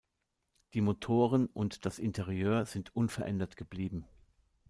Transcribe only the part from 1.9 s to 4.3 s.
Interieur sind unverändert geblieben.